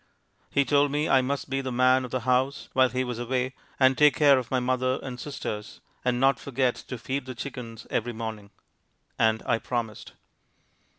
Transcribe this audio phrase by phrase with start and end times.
[0.49, 3.53] He told me I must be the man of the house while he was away,
[3.79, 7.85] and take care of my mother and sisters, and not forget to feed the chickens
[7.91, 8.49] every morning;
[9.19, 10.13] and I promised.